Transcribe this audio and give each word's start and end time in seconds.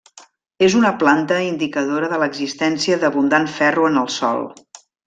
És 0.67 0.77
una 0.79 0.91
planta 1.03 1.37
indicadora 1.49 2.11
de 2.15 2.21
l'existència 2.25 2.99
d'abundant 3.05 3.49
ferro 3.61 3.89
en 3.93 4.05
el 4.07 4.15
sòl. 4.21 4.47